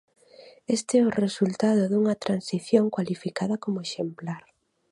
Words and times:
Este 0.77 0.93
é 1.01 1.03
o 1.05 1.15
resultado 1.23 1.81
dunha 1.85 2.19
Transición, 2.25 2.85
cualificada 2.95 3.55
como 3.63 3.83
"exemplar". 3.87 4.43